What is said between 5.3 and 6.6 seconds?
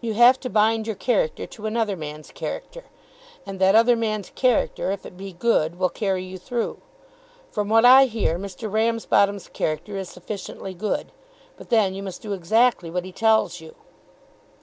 good, will carry you